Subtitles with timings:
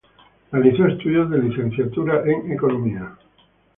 [0.51, 3.19] Realizó estudios de licenciatura en Economía.